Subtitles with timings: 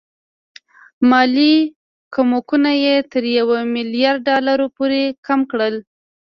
[1.09, 1.55] مالي
[2.13, 5.75] کومکونه یې تر یو میلیارډ ډالرو پورې کم کړل.